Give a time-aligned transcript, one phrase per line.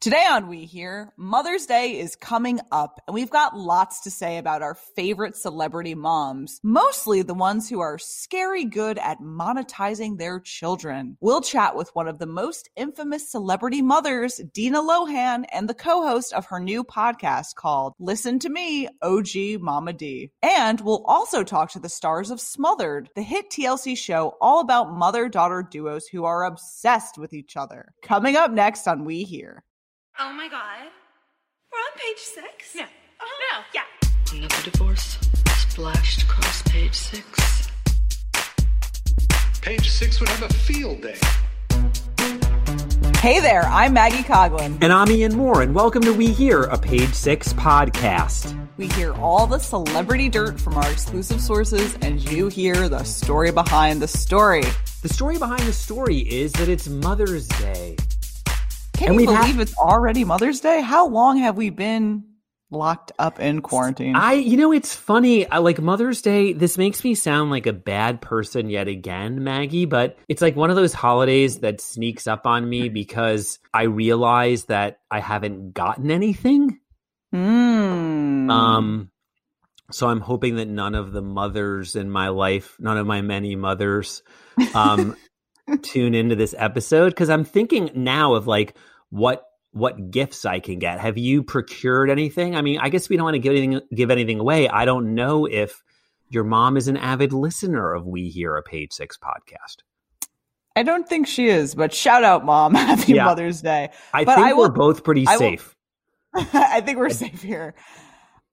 [0.00, 4.38] Today on We Hear, Mother's Day is coming up, and we've got lots to say
[4.38, 10.38] about our favorite celebrity moms, mostly the ones who are scary good at monetizing their
[10.38, 11.16] children.
[11.20, 16.06] We'll chat with one of the most infamous celebrity mothers, Dina Lohan, and the co
[16.06, 20.30] host of her new podcast called Listen to Me, OG Mama D.
[20.42, 24.96] And we'll also talk to the stars of Smothered, the hit TLC show all about
[24.96, 27.92] mother daughter duos who are obsessed with each other.
[28.04, 29.64] Coming up next on We Hear.
[30.20, 30.88] Oh my god.
[31.72, 32.74] We're on page six?
[32.74, 32.82] No.
[32.82, 33.60] Uh-huh.
[33.60, 33.64] No.
[33.72, 34.36] Yeah.
[34.36, 35.16] Another divorce
[35.58, 37.68] splashed across page six.
[39.62, 41.14] Page six would have a field day.
[43.18, 44.78] Hey there, I'm Maggie Coughlin.
[44.82, 48.58] And I'm Ian Mohr, and welcome to We Hear, a Page Six podcast.
[48.76, 53.52] We hear all the celebrity dirt from our exclusive sources, and you hear the story
[53.52, 54.64] behind the story.
[55.02, 57.96] The story behind the story is that it's Mother's Day.
[58.98, 60.80] Can And you had- believe it's already Mother's Day?
[60.80, 62.24] How long have we been
[62.70, 64.16] locked up in quarantine?
[64.16, 65.48] I, you know, it's funny.
[65.48, 69.84] I, like Mother's Day, this makes me sound like a bad person yet again, Maggie,
[69.86, 74.64] but it's like one of those holidays that sneaks up on me because I realize
[74.64, 76.80] that I haven't gotten anything.
[77.32, 78.50] Hmm.
[78.50, 79.10] Um,
[79.92, 83.54] so I'm hoping that none of the mothers in my life, none of my many
[83.54, 84.22] mothers,
[84.74, 85.16] um,
[85.82, 88.74] tune into this episode because I'm thinking now of like
[89.10, 90.98] what what gifts I can get.
[91.00, 92.56] Have you procured anything?
[92.56, 94.68] I mean, I guess we don't want to give anything give anything away.
[94.68, 95.82] I don't know if
[96.30, 99.82] your mom is an avid listener of We Hear a Page Six podcast.
[100.76, 102.74] I don't think she is, but shout out, Mom.
[102.76, 103.24] Happy Yeah.
[103.24, 103.90] Mother's Day.
[104.12, 105.74] I But think I we're will- both pretty I will- safe.
[106.34, 107.74] I think we're safe here.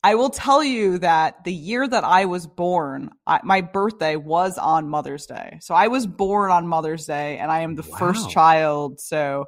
[0.03, 4.58] I will tell you that the year that I was born, I, my birthday was
[4.58, 5.58] on Mother's Day.
[5.62, 7.97] So I was born on Mother's Day and I am the Wow.
[7.97, 9.00] first child.
[9.00, 9.45] So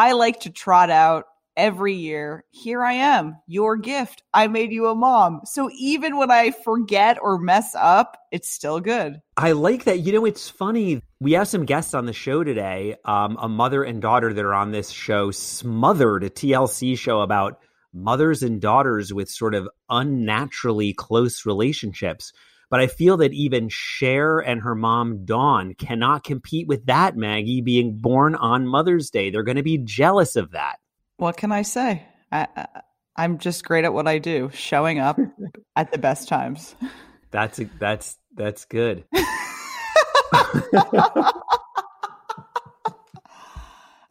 [0.00, 1.26] I like to trot out
[1.58, 2.46] every year.
[2.52, 4.22] Here I am, your gift.
[4.32, 5.42] I made you a mom.
[5.44, 9.20] So even when I forget or mess up, it's still good.
[9.36, 10.00] I like that.
[10.00, 11.02] You know, it's funny.
[11.20, 12.96] We have some guests on the show today.
[13.04, 17.60] Um, a mother and daughter that are on this show, Smothered, a TLC show about
[17.92, 22.32] mothers and daughters with sort of unnaturally close relationships.
[22.70, 27.60] But I feel that even Cher and her mom, Dawn, cannot compete with that, Maggie,
[27.60, 29.30] being born on Mother's Day.
[29.30, 30.76] They're going to be jealous of that.
[31.16, 32.04] What can I say?
[32.32, 32.66] I, I,
[33.16, 35.18] I'm just great at what I do, showing up
[35.76, 36.74] at the best times.
[37.30, 39.04] That's that's that's good.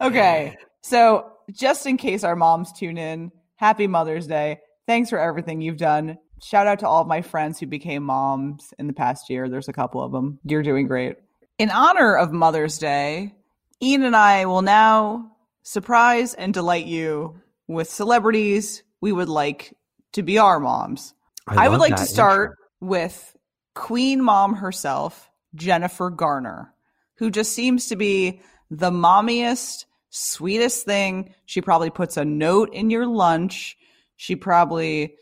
[0.00, 0.56] Okay.
[0.82, 4.60] So, just in case our moms tune in, happy Mother's Day.
[4.86, 6.18] Thanks for everything you've done.
[6.42, 9.48] Shout out to all of my friends who became moms in the past year.
[9.48, 10.38] There's a couple of them.
[10.44, 11.16] You're doing great.
[11.58, 13.34] In honor of Mother's Day,
[13.82, 19.74] Ian and I will now surprise and delight you with celebrities we would like
[20.12, 21.14] to be our moms.
[21.46, 22.88] I, would like to start intro.
[22.88, 23.36] with
[23.74, 26.72] Queen Mom herself, Jennifer Garner,
[27.16, 28.40] who just seems to be
[28.70, 31.34] the mommiest, sweetest thing.
[31.46, 33.76] She probably puts a note in your lunch.
[34.16, 35.14] She probably,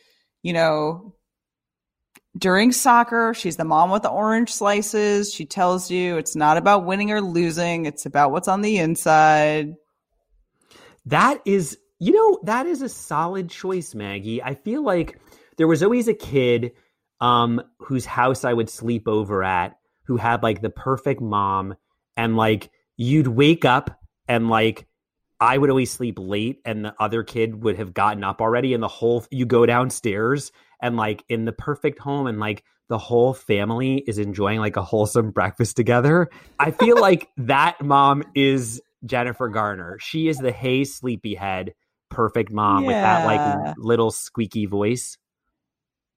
[0.43, 1.15] you know,
[2.37, 5.33] during soccer, she's the mom with the orange slices.
[5.33, 9.75] She tells you it's not about winning or losing, it's about what's on the inside.
[11.07, 14.43] That is, you know, that is a solid choice, Maggie.
[14.43, 15.19] I feel like
[15.57, 16.73] there was always a kid
[17.21, 21.75] um whose house I would sleep over at who had like the perfect mom
[22.17, 24.88] and like you'd wake up and like
[25.41, 28.83] I would always sleep late and the other kid would have gotten up already and
[28.83, 30.51] the whole you go downstairs
[30.81, 34.83] and like in the perfect home and like the whole family is enjoying like a
[34.83, 36.29] wholesome breakfast together.
[36.59, 39.99] I feel like that mom is Jennifer Garner.
[40.01, 41.75] She is the hey sleepyhead
[42.09, 45.19] perfect mom with that like little squeaky voice.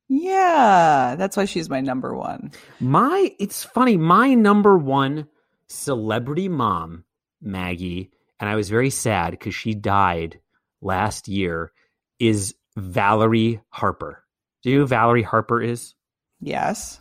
[0.07, 2.51] Yeah, that's why she's my number one.
[2.79, 5.27] My it's funny, my number one
[5.67, 7.05] celebrity mom,
[7.41, 10.39] Maggie, and I was very sad because she died
[10.81, 11.71] last year,
[12.19, 14.23] is Valerie Harper.
[14.63, 15.93] Do you know who Valerie Harper is?
[16.41, 16.99] Yes.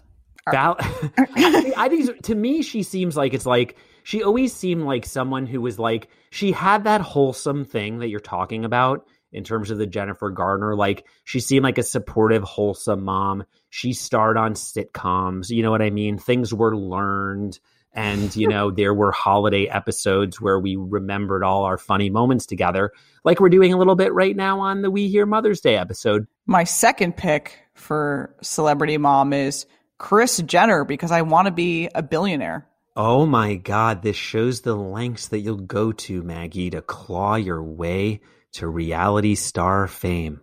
[0.51, 5.07] Val- I, I think to me she seems like it's like she always seemed like
[5.07, 9.71] someone who was like she had that wholesome thing that you're talking about in terms
[9.71, 14.55] of the Jennifer Garner like she seemed like a supportive wholesome mom she starred on
[14.55, 17.59] sitcoms you know what I mean things were learned
[17.93, 22.93] and you know there were holiday episodes where we remembered all our funny moments together
[23.25, 26.27] like we're doing a little bit right now on the We Hear Mother's Day episode
[26.47, 29.67] My second pick for celebrity mom is
[29.99, 32.67] Kris Jenner because I want to be a billionaire.
[32.97, 37.63] Oh my God, this shows the lengths that you'll go to, Maggie, to claw your
[37.63, 38.21] way
[38.53, 40.41] to reality star fame.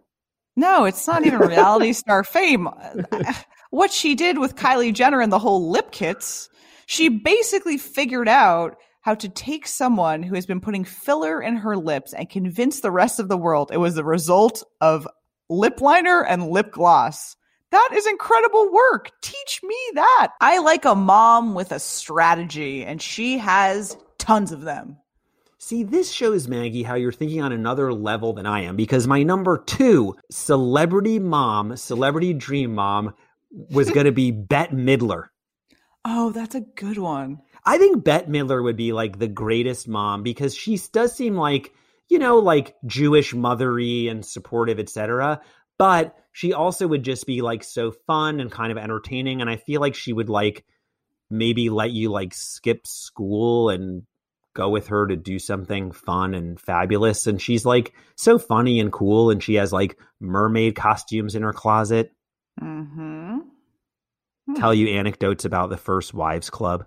[0.55, 2.69] No, it's not even reality star fame.
[3.69, 6.49] What she did with Kylie Jenner and the whole lip kits,
[6.87, 11.77] she basically figured out how to take someone who has been putting filler in her
[11.77, 15.07] lips and convince the rest of the world it was the result of
[15.49, 17.35] lip liner and lip gloss.
[17.71, 19.11] That is incredible work.
[19.21, 20.29] Teach me that.
[20.39, 24.97] I like a mom with a strategy, and she has tons of them.
[25.59, 29.23] See, this shows Maggie how you're thinking on another level than I am because my
[29.23, 33.13] number two celebrity mom, celebrity dream mom,
[33.51, 35.25] was going to be Bette Midler.
[36.09, 37.41] Oh, that's a good one.
[37.65, 41.73] I think Bette Midler would be like the greatest mom because she does seem like,
[42.07, 45.41] you know, like Jewish mothery and supportive, etc.
[45.77, 49.41] But she also would just be like so fun and kind of entertaining.
[49.41, 50.63] And I feel like she would like
[51.29, 54.03] maybe let you like skip school and
[54.53, 57.27] go with her to do something fun and fabulous.
[57.27, 59.29] And she's like so funny and cool.
[59.29, 62.13] And she has like mermaid costumes in her closet.
[62.61, 63.39] Mm-hmm.
[64.47, 64.55] Hmm.
[64.55, 66.85] Tell you anecdotes about the first wives club.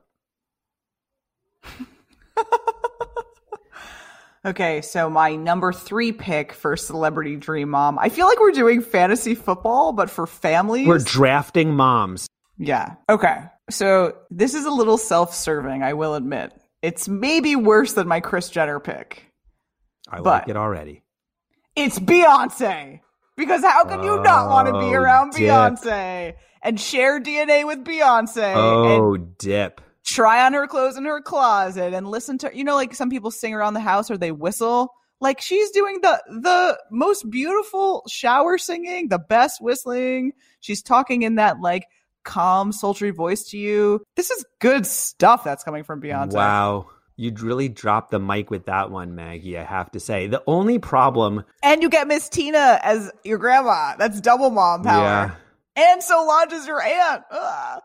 [4.42, 7.98] Okay, so my number three pick for Celebrity Dream Mom.
[7.98, 10.86] I feel like we're doing fantasy football, but for families.
[10.86, 12.26] We're drafting moms.
[12.56, 12.94] yeah.
[13.10, 13.42] Okay.
[13.68, 16.54] So this is a little self serving, I will admit.
[16.80, 19.26] It's maybe worse than my Kris Jenner pick.
[20.08, 21.02] I like it already.
[21.76, 23.00] It's Beyonce.
[23.40, 25.40] Because how can you not want to be Oh, around dip.
[25.48, 29.80] Beyonce and share DNA with Beyonce Oh, dip.
[30.04, 33.30] try on her clothes in her closet and listen to you know like some people
[33.30, 38.58] sing around the house or they whistle like she's doing the the most beautiful shower
[38.58, 41.86] singing the best whistling she's talking in that like
[42.24, 46.90] calm sultry voice to you this is good stuff that's coming from beyonce Wow.
[47.20, 50.26] You'd really drop the mic with that one, Maggie, I have to say.
[50.26, 51.44] The only problem.
[51.62, 55.36] and you get miss tina as your grandma that's double mom power
[55.76, 57.82] and solange is your aunt Ugh.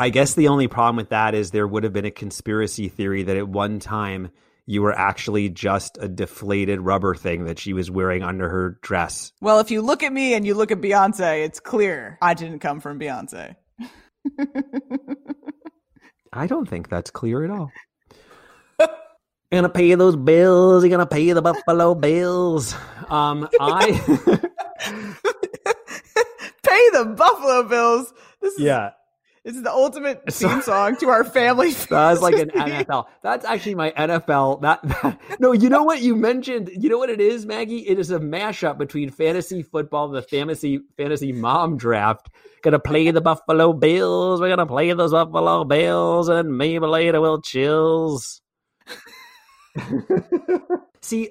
[0.00, 3.22] I guess the only problem with that is there would have been a conspiracy theory
[3.22, 4.30] that at one time
[4.66, 9.32] you were actually just a deflated rubber thing that she was wearing under her dress.
[9.40, 12.58] well if you look at me and you look at beyonce it's clear i didn't
[12.58, 13.54] come from beyonce
[16.32, 17.72] I don't think that's clear at all.
[19.58, 20.84] Gonna pay those bills.
[20.84, 22.74] You're gonna pay the Buffalo Bills.
[23.08, 23.90] Um, I
[26.62, 28.12] pay the Buffalo Bills.
[28.40, 28.90] This is yeah,
[29.44, 31.72] this is the ultimate theme song to our family.
[31.90, 32.50] that's like an.
[32.50, 33.06] NFL.
[33.22, 34.60] That's actually my NFL.
[34.62, 36.70] That, that no, you know what you mentioned.
[36.72, 37.88] You know what it is, Maggie.
[37.88, 42.28] It is a mashup between fantasy football and the fantasy fantasy mom draft.
[42.62, 44.40] Gonna play the Buffalo Bills.
[44.40, 48.42] We're gonna play those Buffalo Bills, and maybe later we'll chills.
[51.02, 51.30] See,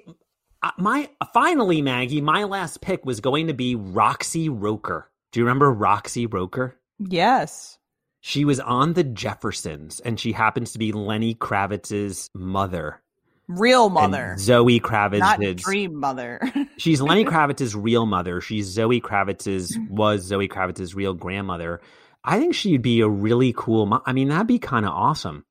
[0.62, 5.10] uh, my finally, Maggie, my last pick was going to be Roxy Roker.
[5.32, 6.76] Do you remember Roxy Roker?
[6.98, 7.78] Yes.
[8.20, 13.00] She was on the Jeffersons, and she happens to be Lenny Kravitz's mother.
[13.48, 14.36] Real And mother.
[14.38, 15.18] Zoe Kravitz.
[15.20, 16.40] Not dream mother.
[16.76, 18.40] She's Lenny Kravitz's real mother.
[18.40, 21.80] She's Zoe Kravitz's was Zoe Kravitz's real grandmother.
[22.22, 23.86] I think she'd be a really cool.
[23.86, 25.44] Mo- I mean, that'd be kind of awesome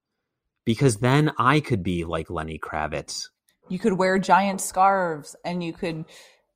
[0.70, 3.30] because then I could be like Lenny Kravitz.
[3.70, 6.06] you could wear giant scarves and you could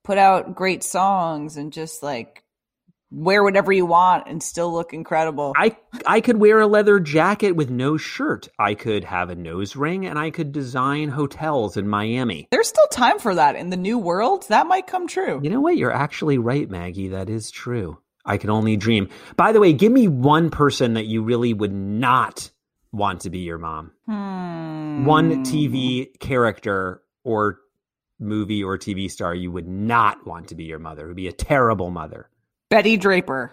[0.04, 2.44] put out great songs and just like
[3.10, 5.54] wear whatever you want and still look incredible.
[5.58, 8.50] I I could wear a leather jacket with no shirt.
[8.60, 12.48] I could have a nose ring, and I could design hotels in Miami.
[12.52, 14.46] There's still time for that in the new world.
[14.50, 15.40] That might come true.
[15.42, 15.76] You know what?
[15.76, 17.08] You're actually right, Maggie.
[17.08, 17.98] That is true.
[18.26, 19.10] I can only dream.
[19.38, 22.52] By the way, give me one person that you really would not
[22.94, 23.92] want to be your mom.
[24.06, 25.06] Hmm.
[25.06, 27.60] One TV character or
[28.20, 31.04] movie or TV star you would not want to be your mother.
[31.04, 32.30] It would be a terrible mother.
[32.70, 33.52] Betty Draper.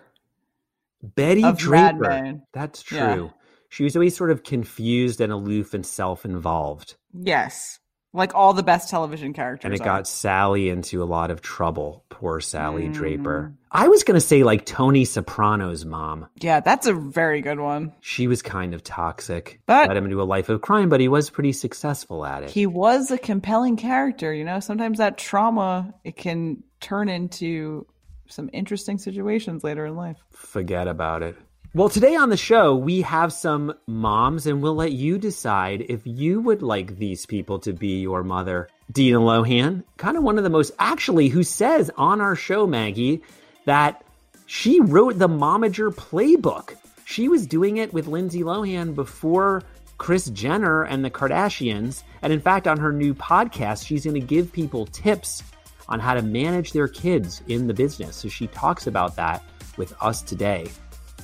[1.03, 2.41] Betty Of Draper.
[2.53, 2.99] That's true.
[2.99, 3.29] Yeah.
[3.71, 6.97] She was always sort of confused and aloof and self-involved.
[7.13, 7.80] Yes.
[8.13, 9.65] Like all the best television characters.
[9.67, 9.85] And it are.
[9.85, 12.05] got Sally into a lot of trouble.
[12.09, 12.93] Poor Sally Mm.
[12.93, 13.53] Draper.
[13.71, 16.27] I was going to say like Tony Soprano's mom.
[16.41, 17.93] Yeah, that's a very good one.
[18.01, 19.61] She was kind of toxic.
[19.67, 22.51] But- led him into a life of crime, but he was pretty successful at it.
[22.51, 24.59] He was a compelling character, you know.
[24.59, 27.87] Sometimes that trauma it can turn into
[28.27, 30.17] some interesting situations later in life.
[30.31, 31.37] Forget about it.
[31.73, 36.01] Well, today on the show, we have some moms, and we'll let you decide if
[36.05, 38.69] you would like these people to be your mother.
[38.91, 43.23] Dina Lohan, kind of one of the most, actually, who says on our show, Maggie,
[43.67, 44.05] that
[44.47, 46.75] she wrote the Momager playbook.
[47.05, 49.63] She was doing it with Lindsay Lohan before
[49.97, 52.03] Kris Jenner and the Kardashians.
[52.23, 55.45] And in fact, on her new podcast, she's going to give people tips
[55.89, 58.17] on how to manage their kids in the business.
[58.17, 59.45] So she talks about that
[59.77, 60.67] with us today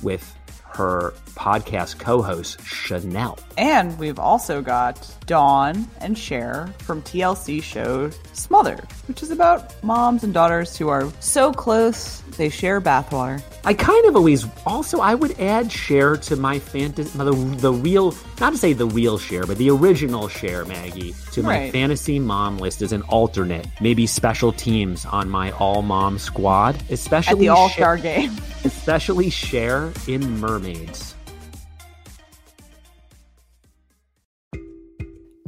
[0.03, 0.37] with
[0.77, 3.39] her podcast co host, Chanel.
[3.57, 8.77] And we've also got Dawn and Cher from TLC show Smother,
[9.07, 13.41] which is about moms and daughters who are so close they share bathwater.
[13.65, 18.11] I kind of always also I would add Cher to my fantasy the, the real
[18.39, 21.71] not to say the real Cher, but the original Cher, Maggie to my Right.
[21.71, 23.65] fantasy mom list as an alternate.
[23.81, 28.31] Maybe special teams on my all mom squad, At especially the All Star game.
[28.63, 31.15] especially Cher in Mermaids.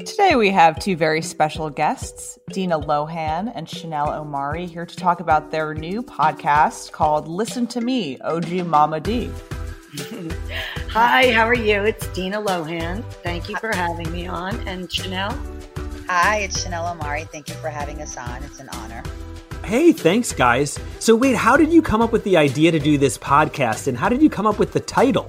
[0.05, 5.19] Today we have two very special guests, Dina Lohan and Chanel Omari, here to talk
[5.19, 9.29] about their new podcast called Listen to Me, OG Mama D.
[10.89, 11.83] Hi, how are you?
[11.83, 13.03] It's Dina Lohan.
[13.23, 14.55] Thank you for having me on.
[14.67, 15.35] And Chanel?
[16.07, 17.23] Hi, it's Chanel Omari.
[17.23, 18.43] Thank you for having us on.
[18.43, 19.01] It's an honor.
[19.63, 20.77] Hey, thanks guys.
[20.99, 23.97] So wait, how did you come up with the idea to do this podcast and
[23.97, 25.27] how did you come up with the title?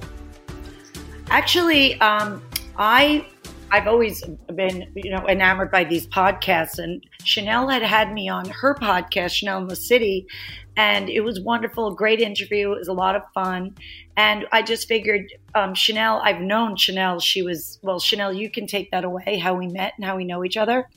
[1.31, 2.43] Actually, um,
[2.77, 3.25] I
[3.71, 4.21] I've always
[4.53, 9.31] been, you know, enamored by these podcasts, and Chanel had had me on her podcast,
[9.31, 10.27] Chanel in the City,
[10.75, 12.73] and it was wonderful, great interview.
[12.73, 13.75] It was a lot of fun,
[14.21, 16.21] and I just figured, um, Chanel.
[16.23, 17.19] I've known Chanel.
[17.19, 18.31] She was well, Chanel.
[18.31, 19.39] You can take that away.
[19.39, 20.87] How we met and how we know each other.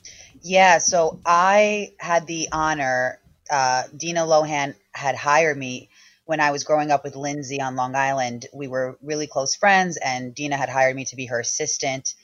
[0.43, 3.19] Yeah, so I had the honor.
[3.51, 5.89] Uh, Dina Lohan had hired me
[6.27, 8.45] when I was growing up with Lindsay on Long Island.
[8.53, 12.15] We were really close friends, and Dina had hired me to be her assistant.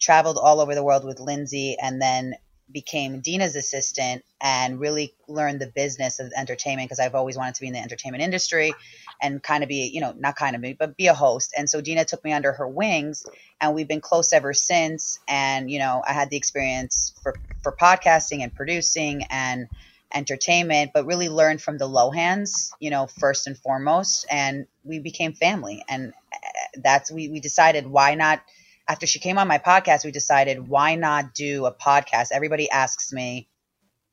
[0.00, 2.34] Traveled all over the world with Lindsay, and then
[2.70, 7.60] became Dina's assistant and really learned the business of entertainment because I've always wanted to
[7.60, 8.74] be in the entertainment industry
[9.22, 11.54] and kind of be, you know, not kind of be, but be a host.
[11.56, 13.24] And so Dina took me under her wings
[13.60, 15.18] and we've been close ever since.
[15.28, 19.68] And, you know, I had the experience for, for podcasting and producing and
[20.12, 24.26] entertainment, but really learned from the Lohans, you know, first and foremost.
[24.30, 25.84] And we became family.
[25.88, 26.36] And uh,
[26.82, 28.42] that's, we, we decided why not
[28.88, 32.28] after she came on my podcast, we decided why not do a podcast?
[32.32, 33.48] Everybody asks me,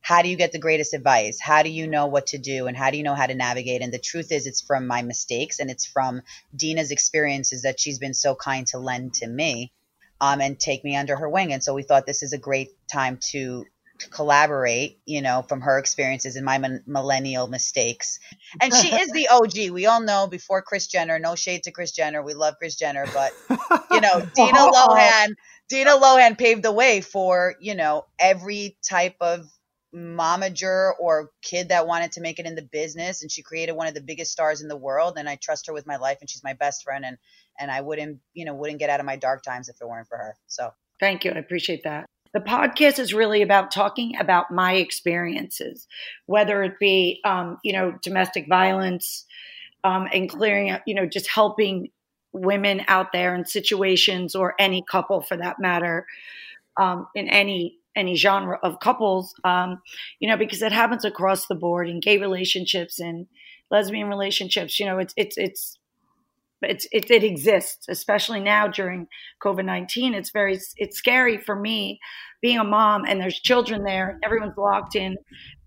[0.02, 1.40] how do you get the greatest advice?
[1.40, 2.68] How do you know what to do?
[2.68, 3.82] And how do you know how to navigate?
[3.82, 6.22] And the truth is, it's from my mistakes and it's from
[6.54, 9.72] Dina's experiences that she's been so kind to lend to me
[10.20, 11.54] um, and take me under her wing.
[11.54, 13.66] And so we thought this is a great time to,
[14.04, 18.20] to collaborate, you know, from her experiences and my min- millennial mistakes.
[18.62, 19.72] And she is the OG.
[19.72, 22.22] We all know before Kris Jenner, no shade to Kris Jenner.
[22.22, 23.34] We love Kris Jenner, but
[23.92, 24.72] you know, Dina oh.
[24.74, 25.34] Lohan,
[25.70, 29.46] Dina Lohan paved the way for, you know, every type of
[29.96, 33.86] momager or kid that wanted to make it in the business and she created one
[33.86, 36.28] of the biggest stars in the world and I trust her with my life and
[36.28, 37.16] she's my best friend and
[37.60, 40.08] and I wouldn't, you know, wouldn't get out of my dark times if it weren't
[40.08, 40.36] for her.
[40.48, 41.32] So, Thank you.
[41.32, 42.08] I appreciate that.
[42.34, 45.88] The podcast is really about talking about my experiences,
[46.26, 49.26] whether it be, um, you know, domestic violence
[49.84, 51.90] um, and clearing up, you know, just helping
[52.34, 56.06] women out there in situations or any couple for that matter
[56.78, 59.80] um, in any any genre of couples um,
[60.20, 63.28] you know because it happens across the board in gay relationships and
[63.70, 65.78] lesbian relationships you know it's it's it's
[66.64, 69.08] it's it, it exists especially now during
[69.44, 72.00] covid-19 it's very it's scary for me
[72.44, 74.20] being a mom and there's children there.
[74.22, 75.16] Everyone's locked in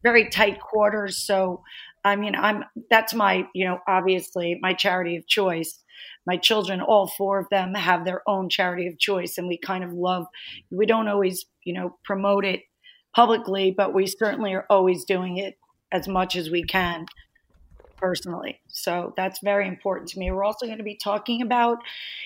[0.05, 1.17] very tight quarters.
[1.27, 1.65] So
[2.05, 5.83] i mean i'm that's my you know obviously my charity of choice.
[6.27, 9.83] My children all four of them have their own charity of choice and we kind
[9.83, 10.27] of love
[10.71, 12.61] we don't always you know promote it
[13.15, 15.55] publicly but we certainly are always doing it
[15.93, 17.07] as much as we can
[17.97, 18.61] personally.
[18.69, 20.31] So that's very important to me.
[20.31, 21.79] We're also going to be talking about,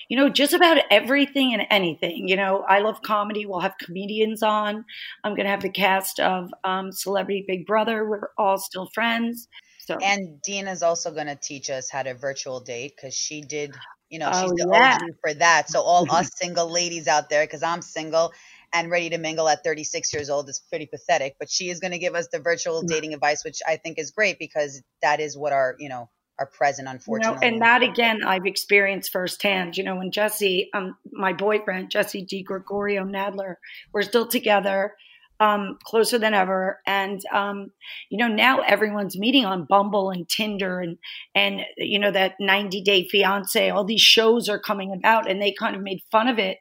[0.09, 2.27] you know, just about everything and anything.
[2.27, 3.45] You know, I love comedy.
[3.45, 4.85] We'll have comedians on.
[5.23, 8.07] I'm going to have the cast of um, Celebrity Big Brother.
[8.07, 9.47] We're all still friends.
[9.77, 13.75] So and Dina's also going to teach us how to virtual date because she did,
[14.09, 14.97] you know, she's Oh, the yeah.
[15.01, 15.69] OG for that.
[15.69, 18.31] So all us single ladies out there, because I'm single
[18.73, 21.35] and ready to mingle at 36 years old is pretty pathetic.
[21.39, 24.11] But she is going to give us the virtual dating advice, which I think is
[24.11, 26.09] great because that is what our, you know,
[26.39, 27.47] our present, you know, unfortunately.
[27.47, 29.77] and that again, I've experienced firsthand.
[29.77, 32.43] You know, when Jesse, um, my boyfriend Jesse D.
[32.43, 33.55] Gregorio Nadler,
[33.93, 34.95] we're still together,
[35.39, 37.71] um, closer than ever, and um,
[38.09, 40.97] you know, now everyone's meeting on Bumble and Tinder, and
[41.35, 43.69] and you know that 90 Day Fiance.
[43.69, 46.57] All these shows are coming about, and they kind of made fun of it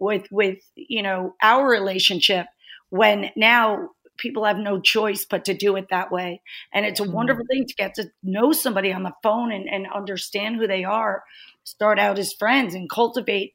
[0.00, 2.46] with with you know our relationship
[2.88, 3.90] when now
[4.20, 6.42] people have no choice but to do it that way.
[6.72, 7.12] And it's a mm-hmm.
[7.12, 10.84] wonderful thing to get to know somebody on the phone and, and understand who they
[10.84, 11.24] are,
[11.64, 13.54] start out as friends and cultivate,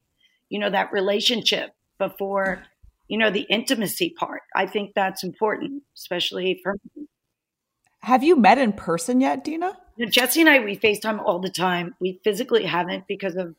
[0.49, 2.63] you know, that relationship before,
[3.07, 4.41] you know, the intimacy part.
[4.55, 7.07] I think that's important, especially for me.
[7.99, 9.77] Have you met in person yet, Dina?
[10.09, 11.95] Jesse and I, we FaceTime all the time.
[11.99, 13.55] We physically haven't because of,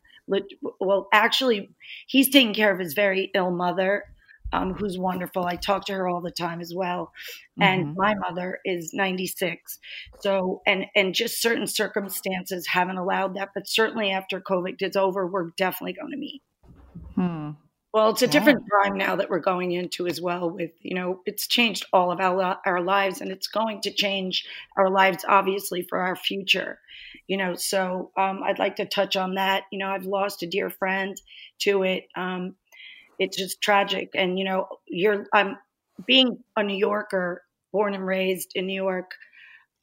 [0.80, 1.75] well, actually,
[2.06, 4.04] he's taking care of his very ill mother,
[4.52, 5.45] um, who's wonderful.
[5.47, 7.12] I talk to her all the time as well.
[7.61, 7.97] And Mhm.
[7.97, 9.78] my mother is 96.
[10.18, 13.50] So, and, and just certain circumstances haven't allowed that.
[13.54, 16.42] But certainly after COVID is over, we're definitely going to meet.
[17.14, 17.50] Hmm.
[17.92, 18.28] Well, it's a Yeah.
[18.28, 20.50] different time now that we're going into as well.
[20.50, 24.47] With you know, it's changed all of our our lives, and it's going to change
[24.76, 26.78] our lives, obviously, for our future.
[27.28, 29.64] You know, so um, I'd like to touch on that.
[29.73, 31.21] You know, I've lost a dear friend
[31.61, 32.04] to it.
[32.16, 32.54] Um,
[33.18, 35.56] it's just tragic, and you know, you're I'm
[36.06, 37.42] being a New Yorker,
[37.73, 39.12] born and raised in New York.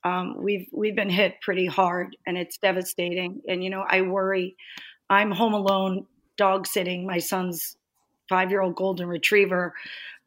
[0.03, 3.41] Um, we've we've been hit pretty hard, and it's devastating.
[3.47, 4.55] And you know, I worry.
[5.09, 6.05] I'm home alone,
[6.37, 7.75] dog sitting my son's
[8.29, 9.73] five year old golden retriever.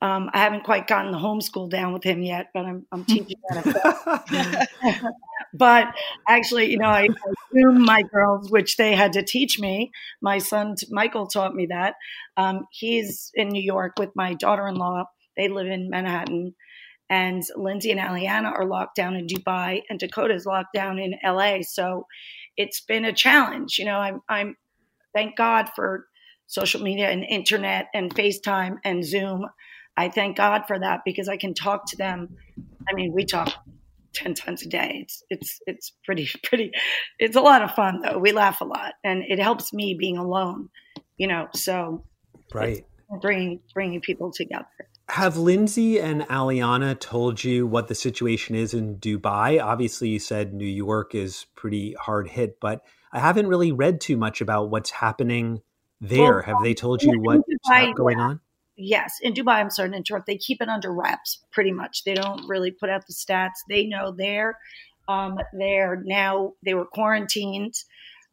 [0.03, 3.39] Um, I haven't quite gotten the homeschool down with him yet, but I'm, I'm teaching
[3.49, 4.69] that.
[5.55, 5.89] but
[6.29, 9.91] actually, you know, I, I Zoom my girls, which they had to teach me.
[10.21, 11.95] My son Michael taught me that.
[12.37, 15.05] Um, he's in New York with my daughter in law.
[15.37, 16.55] They live in Manhattan.
[17.09, 21.63] And Lindsay and Aliana are locked down in Dubai, and Dakota's locked down in LA.
[21.63, 22.07] So
[22.57, 23.79] it's been a challenge.
[23.79, 24.57] You know, I'm, I'm
[25.15, 26.07] thank God for
[26.47, 29.47] social media and internet and FaceTime and Zoom.
[29.97, 32.37] I thank God for that because I can talk to them.
[32.89, 33.53] I mean, we talk
[34.17, 35.01] ten times a day.
[35.03, 36.73] It's it's it's pretty pretty.
[37.19, 38.19] It's a lot of fun though.
[38.19, 40.69] We laugh a lot, and it helps me being alone.
[41.17, 42.05] You know, so
[42.53, 42.85] right.
[43.21, 44.67] bringing bringing people together.
[45.09, 49.63] Have Lindsay and Aliana told you what the situation is in Dubai?
[49.63, 54.17] Obviously, you said New York is pretty hard hit, but I haven't really read too
[54.17, 55.63] much about what's happening
[56.01, 56.35] there.
[56.35, 57.43] Well, Have they told you what's
[57.95, 58.41] going on?
[58.77, 60.27] Yes, in Dubai, I'm sorry to interrupt.
[60.27, 62.05] They keep it under wraps, pretty much.
[62.05, 63.63] They don't really put out the stats.
[63.71, 64.59] They know they're
[65.09, 67.75] um, they're now they were quarantined.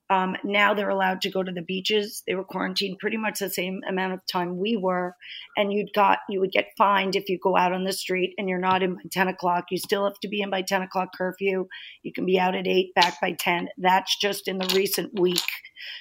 [0.10, 2.24] Um, now they're allowed to go to the beaches.
[2.28, 5.16] They were quarantined pretty much the same amount of time we were,
[5.56, 8.50] and you'd got you would get fined if you go out on the street and
[8.50, 9.66] you're not in by ten o'clock.
[9.72, 11.68] You still have to be in by ten o'clock curfew.
[12.04, 13.70] You can be out at eight, back by ten.
[13.78, 15.40] That's just in the recent week.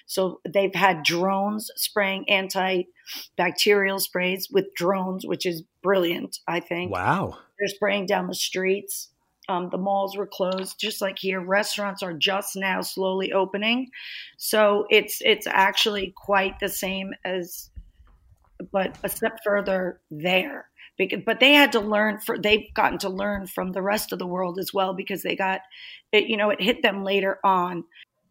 [0.07, 6.39] So they've had drones spraying antibacterial sprays with drones, which is brilliant.
[6.47, 7.39] I think Wow.
[7.59, 9.09] they're spraying down the streets.
[9.49, 11.41] Um, the malls were closed, just like here.
[11.41, 13.91] Restaurants are just now slowly opening,
[14.37, 17.71] so it's it's actually quite the same as,
[18.71, 20.69] but a step further there.
[20.97, 24.21] Because, but they had to learn for they've gotten to learn from the rest of
[24.21, 25.61] the world as well because they got
[26.13, 26.29] it.
[26.29, 27.83] You know, it hit them later on.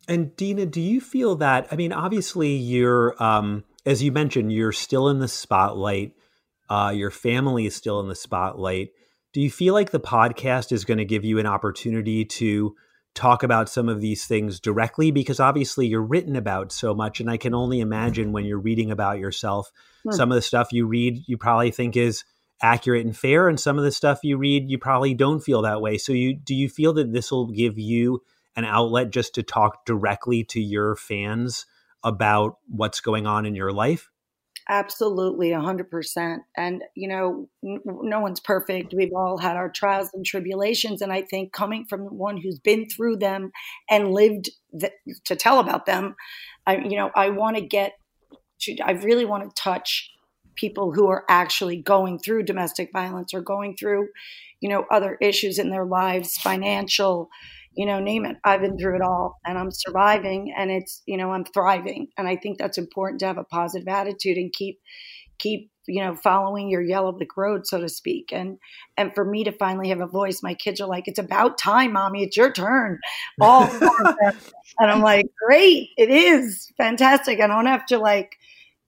[0.08, 1.68] And Dina, do you feel that?
[1.72, 6.14] I mean, obviously, you're, um, as you mentioned, you're still in the spotlight.
[6.70, 8.90] Uh, your family is still in the spotlight.
[9.34, 12.76] Do you feel like the podcast is going to give you an opportunity to
[13.14, 15.12] talk about some of these things directly?
[15.12, 17.20] Because obviously, you're written about so much.
[17.20, 19.72] And I can only imagine when you're reading about yourself,
[20.04, 20.12] Hmm.
[20.12, 22.24] some of the stuff you read, you probably think is
[22.62, 23.48] accurate and fair.
[23.48, 25.98] And some of the stuff you read, you probably don't feel that way.
[25.98, 28.22] So, you do you feel that this will give you
[28.56, 31.66] an outlet just to talk directly to your fans
[32.04, 34.10] about what's going on in your life?
[34.70, 36.38] Absolutely, 100%.
[36.56, 38.94] And, you know, n- no one's perfect.
[38.96, 41.02] We've all had our trials and tribulations.
[41.02, 43.52] And I think coming from one who's been through them
[43.90, 44.94] and lived th-
[45.26, 46.16] to tell about them,
[46.66, 47.94] I, you know, I want to get
[48.62, 50.12] to, I really want to touch
[50.56, 54.10] people who are actually going through domestic violence or going through,
[54.60, 57.30] you know, other issues in their lives, financial,
[57.74, 58.38] you know, name it.
[58.44, 62.08] I've been through it all and I'm surviving and it's, you know, I'm thriving.
[62.18, 64.80] And I think that's important to have a positive attitude and keep,
[65.40, 68.30] keep, you know, following your yellow brick road, so to speak.
[68.32, 68.58] And,
[68.98, 71.94] and for me to finally have a voice, my kids are like, it's about time,
[71.94, 73.00] mommy, it's your turn.
[73.40, 74.38] All four of them.
[74.80, 77.40] And I'm like, great, it is fantastic.
[77.40, 78.38] I don't have to like,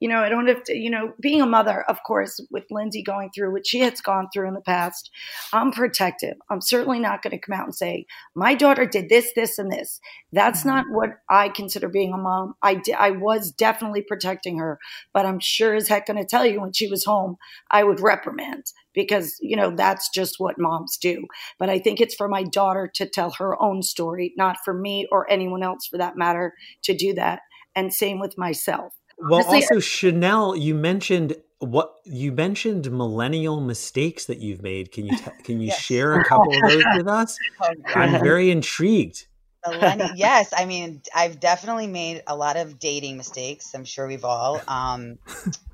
[0.03, 3.01] you know, I don't have to, you know, being a mother, of course, with Lindsay
[3.01, 5.09] going through what she has gone through in the past,
[5.53, 6.35] I'm protective.
[6.49, 9.71] I'm certainly not going to come out and say, my daughter did this, this, and
[9.71, 10.01] this.
[10.33, 10.69] That's mm-hmm.
[10.71, 12.55] not what I consider being a mom.
[12.61, 14.77] I, di- I was definitely protecting her,
[15.13, 17.37] but I'm sure as heck going to tell you when she was home,
[17.71, 21.27] I would reprimand because, you know, that's just what moms do.
[21.57, 25.07] But I think it's for my daughter to tell her own story, not for me
[25.13, 27.39] or anyone else for that matter to do that.
[27.73, 28.93] And same with myself.
[29.17, 34.91] Well, Honestly, also Chanel, you mentioned what you mentioned millennial mistakes that you've made.
[34.91, 35.79] Can you t- can you Yes.
[35.79, 37.37] share a couple of those with us?
[37.61, 39.27] Oh, I'm very intrigued.
[40.13, 40.53] Yes.
[40.55, 43.73] I mean, I've definitely made a lot of dating mistakes.
[43.73, 44.63] I'm sure we've all.
[44.67, 45.19] Um,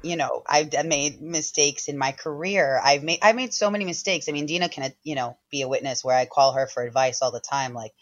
[0.04, 2.80] you know, I've made mistakes in my career.
[2.84, 4.30] I've made I've made so many mistakes.
[4.30, 7.22] I mean, Dina can you know be a witness where I call her for advice
[7.22, 7.74] all the time.
[7.74, 7.94] Like,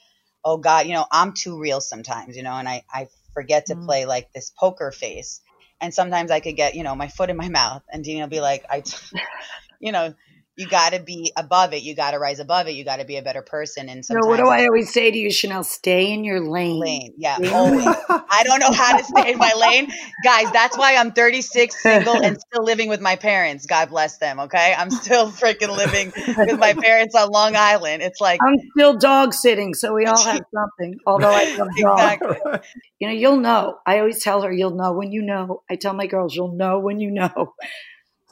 [0.43, 2.35] oh God, you know, I'm too real sometimes.
[2.35, 3.85] You know, and I I forget to Mm.
[3.85, 5.41] play like this poker face.
[5.81, 8.29] And sometimes I could get you know my foot in my mouth, and Dina will
[8.29, 8.83] be like, I,
[9.79, 10.13] you know.
[10.57, 11.83] You got to be above it.
[11.83, 12.71] You got to rise above it.
[12.71, 13.89] You got to be a better person.
[13.89, 15.63] And So what do I always say to you, Chanel?
[15.63, 16.79] Stay in your lane.
[16.79, 17.13] lane.
[17.15, 17.85] Yeah, always.
[18.09, 19.87] I don't know how to stay in my lane.
[20.23, 23.67] Guys, that's why I'm 36, single, and still living with my parents.
[23.67, 24.73] God bless them, okay?
[24.75, 28.01] I'm still freaking living with my parents on Long Island.
[28.01, 30.97] It's like, I'm still dog sitting, so we all have something.
[31.05, 32.17] Although I love dogs.
[32.23, 32.61] exactly.
[32.99, 33.77] You know, you'll know.
[33.85, 35.61] I always tell her, you'll know when you know.
[35.69, 37.53] I tell my girls, you'll know when you know.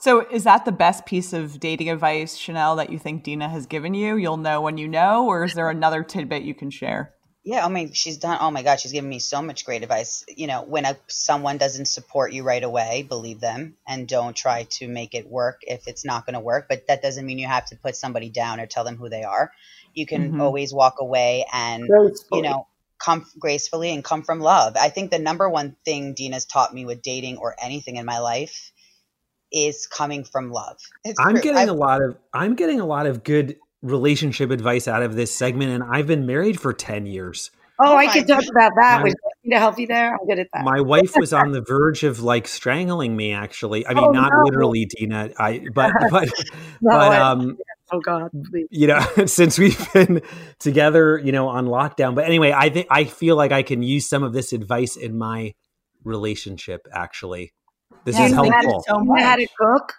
[0.06, 3.66] So, is that the best piece of dating advice, Chanel, that you think Dina has
[3.66, 4.18] given you?
[4.18, 7.16] You'll know when you know, or is there another tidbit you can share?
[7.44, 8.38] Yeah, I mean, she's done.
[8.40, 10.24] Oh my God, she's given me so much great advice.
[10.28, 14.68] You know, when a, someone doesn't support you right away, believe them and don't try
[14.74, 16.68] to make it work if it's not going to work.
[16.70, 19.24] But that doesn't mean you have to put somebody down or tell them who they
[19.24, 19.52] are.
[19.96, 20.40] You can Mhm.
[20.40, 22.44] always walk away and Gracefully.
[22.44, 22.68] you know
[23.00, 26.86] come gracefully and come from love i think the number one thing dina's taught me
[26.86, 28.72] with dating or anything in my life
[29.52, 31.42] is coming from love it's I'm true.
[31.42, 35.16] getting I've- a lot of I'm getting a lot of good relationship advice out of
[35.16, 37.52] this segment, and I've been married for ten years.
[37.80, 38.98] Oh, Oh I my could talk about that.
[39.00, 40.14] My- Would you to help you there?
[40.16, 40.64] I'm good at that.
[40.64, 43.32] My wife was on the verge of like strangling me.
[43.34, 44.42] Actually, I mean, Oh, not no.
[44.46, 45.30] literally, Dina.
[45.38, 46.30] I but but
[46.82, 47.58] No, but I- um,
[47.92, 48.66] oh God, please.
[48.72, 50.22] you know, since we've been
[50.58, 52.16] together, you know, on lockdown.
[52.16, 55.16] But anyway, I think I feel like I can use some of this advice in
[55.18, 55.54] my
[56.04, 56.88] relationship.
[56.94, 57.54] Actually,
[58.06, 58.84] this Yeah, is you helpful.
[58.88, 59.94] so You know how to cook?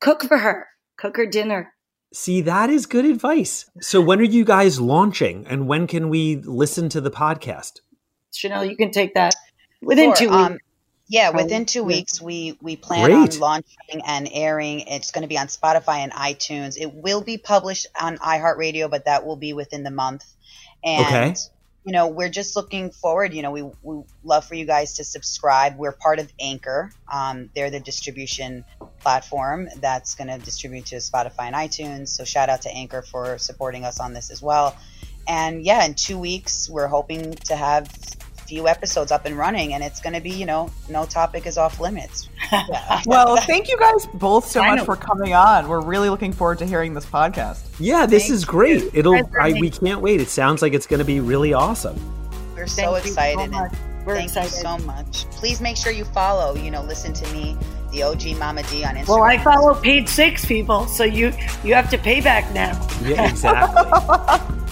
[0.00, 0.66] Cook for her.
[0.98, 1.72] Cook her dinner.
[2.12, 3.70] See, that is good advice.
[3.80, 7.80] So, when are you guys launching, and when can we listen to the podcast?
[8.32, 9.34] Chanel, you can take that
[9.82, 10.42] within Sure, two weeks.
[10.50, 10.58] um,
[11.08, 13.34] yeah within two weeks we we plan Great.
[13.34, 17.38] on launching and airing it's going to be on spotify and itunes it will be
[17.38, 20.24] published on iheartradio but that will be within the month
[20.84, 21.34] and Okay.
[21.86, 25.04] You know we're just looking forward you know we, we love for you guys to
[25.04, 25.78] subscribe.
[25.78, 26.90] We're part of anchor.
[27.10, 28.64] Um, they're the distribution
[28.98, 32.08] platform that's going to distribute to spotify and itunes.
[32.08, 34.76] So shout out to anchor for supporting us on this as well.
[35.28, 37.88] And yeah in two weeks we're hoping to have
[38.46, 41.58] few episodes up and running and it's going to be you know no topic is
[41.58, 43.00] off limits Yeah.
[43.06, 44.86] Well, thank you guys both so much Finally.
[44.86, 45.68] for coming on.
[45.68, 47.60] We're really looking forward to hearing this podcast.
[47.80, 48.82] Yeah, this Thank is great.
[48.82, 48.90] you.
[48.94, 50.20] It'll, I, we can't wait.
[50.20, 51.96] It sounds like it's going to be really awesome.
[52.54, 53.72] we're so Thank you excited much.
[54.04, 54.52] We're thank excited.
[54.52, 57.56] you so much please make sure you follow you know listen to me
[57.90, 61.32] the og mama d on instagram Well, I follow page six people, so you
[61.64, 62.74] you have to pay back now.
[63.02, 64.52] Yeah, exactly.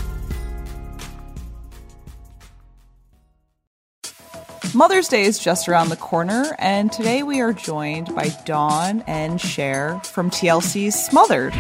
[4.74, 9.40] Mother's Day is just around the corner, and today we are joined by Dawn and
[9.40, 11.54] Cher from TLC's Smothered.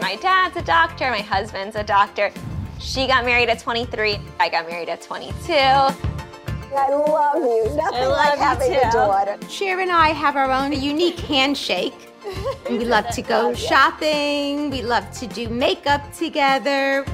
[0.00, 2.32] My dad's a doctor, my husband's a doctor.
[2.78, 5.52] She got married at 23, I got married at 22.
[5.52, 5.92] I
[6.88, 7.76] love you.
[7.76, 8.90] Nothing I like love you having a too.
[8.90, 9.38] daughter.
[9.50, 12.08] Cher and I have our own unique handshake.
[12.70, 14.70] We love to go shopping.
[14.70, 17.04] We love to do makeup together.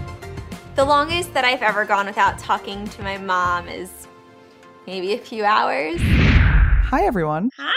[0.77, 4.07] The longest that I've ever gone without talking to my mom is
[4.89, 6.01] maybe a few hours.
[6.01, 7.51] Hi, everyone.
[7.59, 7.75] Hi.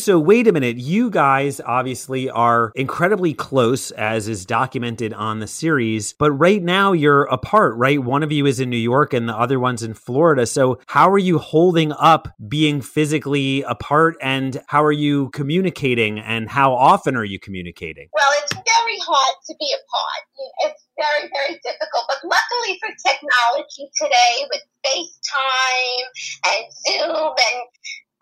[0.00, 0.78] So wait a minute.
[0.78, 6.14] You guys obviously are incredibly close, as is documented on the series.
[6.14, 8.02] But right now you're apart, right?
[8.02, 10.46] One of you is in New York and the other one's in Florida.
[10.46, 16.48] So how are you holding up being physically apart, and how are you communicating, and
[16.48, 18.08] how often are you communicating?
[18.12, 20.22] Well, it's very hard to be apart.
[20.66, 22.04] It's very, very difficult.
[22.08, 26.04] But luckily for technology today with FaceTime
[26.46, 27.60] and Zoom and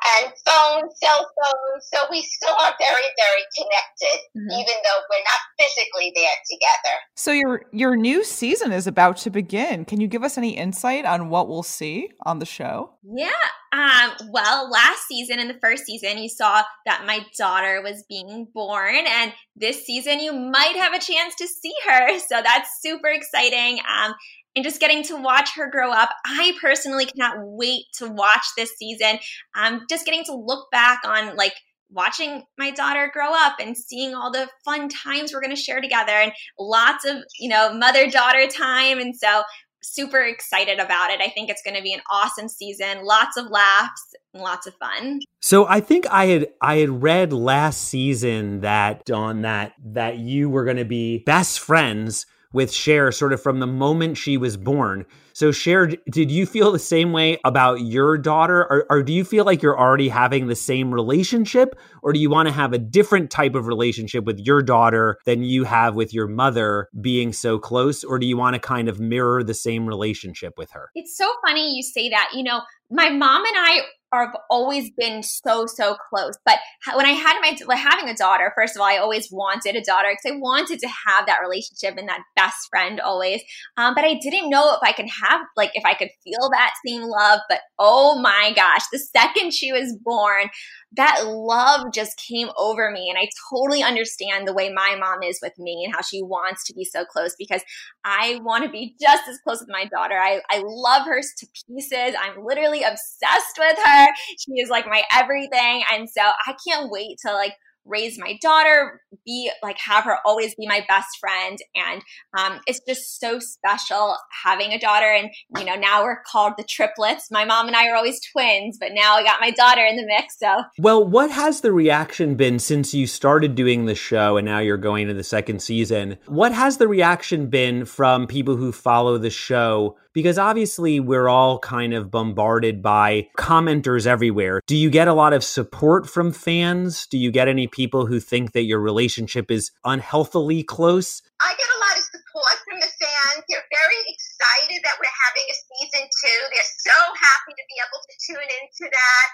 [0.06, 5.40] and phones, cell phones, so we still are very, very connected, even though we're not
[5.58, 6.96] physically there together.
[7.16, 9.84] So your your new season is about to begin.
[9.84, 12.92] Can you give us any insight on what we'll see on the show?
[13.02, 13.30] Yeah.
[13.72, 18.46] Um, well, last season, in the first season, you saw that my daughter was being
[18.54, 22.18] born, and this season you might have a chance to see her.
[22.28, 23.78] So that's super exciting.
[23.88, 24.12] Um,
[24.59, 26.11] and just getting to watch her grow up.
[26.27, 29.21] I personally cannot wait to watch this season.
[29.55, 31.55] Um, just getting to look back on like
[31.90, 35.81] watching my daughter grow up and seeing all the fun times we're going to share
[35.81, 38.99] together and lots of, you know, mother daughter time.
[38.99, 39.44] And so
[39.81, 41.21] super excited about it.
[41.21, 43.05] I think it's going to be an awesome season.
[43.05, 44.03] Lots of laughs
[44.35, 45.21] and lots of fun.
[45.40, 50.51] So I think I had I had read last season that on that that you
[50.51, 54.56] were going to be best friends with Cher sort of from the moment she was
[54.56, 55.04] born.
[55.34, 58.62] So, Cher, did you feel the same way about your daughter?
[58.62, 61.78] Or, or, do you feel like you're already having the same relationship?
[62.02, 65.44] Or do you want to have a different type of relationship with your daughter than
[65.44, 68.02] you have with your mother being so close?
[68.02, 70.90] Or do you want to kind of mirror the same relationship with her?
[70.94, 72.30] It's so funny you say that.
[72.34, 73.82] You know, my mom and I
[74.12, 76.35] have always been so so close.
[76.44, 76.59] But
[76.94, 79.83] when i had my like having a daughter first of all i always wanted a
[79.83, 83.42] daughter because i wanted to have that relationship and that best friend always.
[83.77, 86.75] Um, but i didn't know if i could have like if i could feel that
[86.87, 87.40] same love.
[87.49, 90.49] But oh my gosh the second she was born
[90.96, 93.11] that love just came over me.
[93.11, 96.64] And I totally understand the way my mom is with me and how she wants
[96.64, 97.62] to be so close because
[98.05, 100.16] I want to be just as close with my daughter.
[100.16, 102.14] I, I love her to pieces.
[102.18, 104.07] I'm literally obsessed with her.
[104.38, 105.83] She is like my everything.
[105.92, 107.53] And so I can't wait to like
[107.88, 111.59] raise my daughter, be like have her always be my best friend.
[111.74, 112.03] And
[112.38, 115.07] um, it's just so special having a daughter.
[115.07, 117.31] And, you know, now we're called the triplets.
[117.31, 120.07] My mom and I are always twins, but now I got my daughter in the
[120.07, 120.38] mix.
[120.38, 124.59] So, well, what has the reaction been since you started doing the show and now
[124.59, 126.18] you're going to the second season?
[126.27, 129.96] What has the reaction been from people who follow the show?
[130.18, 134.59] Because obviously, we're all kind of bombarded by commenters everywhere.
[134.66, 137.07] Do you get a lot of support from fans?
[137.07, 141.22] Do you get any people who think that your relationship is unhealthily close?
[141.38, 143.46] I get a lot of support from the fans.
[143.46, 146.40] They're very excited that we're having a season two.
[146.50, 149.26] They're so happy to be able to tune into that.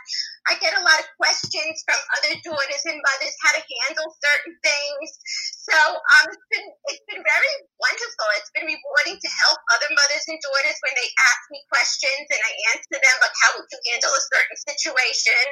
[0.53, 4.53] I get a lot of questions from other daughters and mothers how to handle certain
[4.61, 5.09] things.
[5.65, 8.29] So um, it's been it's been very wonderful.
[8.37, 9.89] It's been rewarding to help other
[10.55, 13.81] and daughters when they ask me questions and I answer them, like how would you
[13.91, 15.43] handle a certain situation?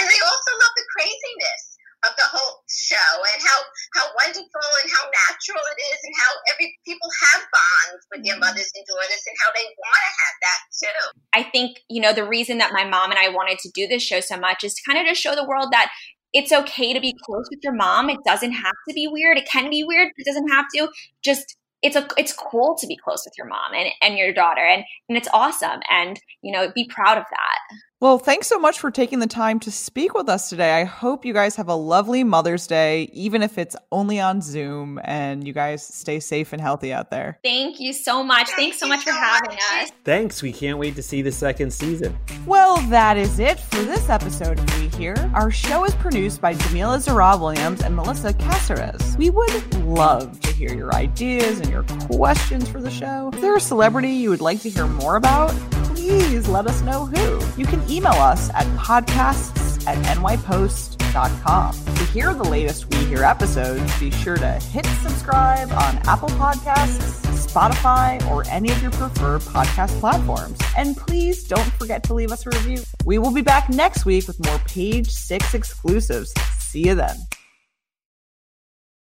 [0.00, 3.58] And they also love the craziness of the whole show and how
[3.96, 8.36] how wonderful and how natural it is and how every people have bonds with their
[8.36, 8.52] mm-hmm.
[8.52, 11.02] mothers and daughters and how they want to have that too.
[11.32, 14.04] I think you know the reason that my mom and I wanted to do this
[14.04, 15.90] show so much is to kind of to show the world that
[16.36, 18.10] it's okay to be close with your mom.
[18.10, 19.38] It doesn't have to be weird.
[19.38, 20.88] It can be weird, but it doesn't have to.
[21.24, 24.62] Just it's a it's cool to be close with your mom and, and your daughter
[24.62, 27.58] and and it's awesome and you know be proud of that
[27.98, 30.72] well, thanks so much for taking the time to speak with us today.
[30.72, 35.00] I hope you guys have a lovely Mother's Day, even if it's only on Zoom,
[35.02, 37.38] and you guys stay safe and healthy out there.
[37.42, 38.50] Thank you so much.
[38.50, 39.90] Thanks so much for having us.
[40.04, 40.42] Thanks.
[40.42, 42.18] We can't wait to see the second season.
[42.44, 45.14] Well, that is it for this episode of We Hear.
[45.34, 49.16] Our show is produced by Jamila Zara Williams and Melissa Caceres.
[49.16, 53.30] We would love to hear your ideas and your questions for the show.
[53.32, 55.54] If there's a celebrity you would like to hear more about,
[56.06, 57.60] please let us know who.
[57.60, 61.72] You can email us at podcasts at nypost.com.
[61.72, 67.24] To hear the latest We Hear episodes, be sure to hit subscribe on Apple Podcasts,
[67.46, 70.58] Spotify, or any of your preferred podcast platforms.
[70.76, 72.82] And please don't forget to leave us a review.
[73.04, 76.32] We will be back next week with more Page Six exclusives.
[76.58, 77.16] See you then.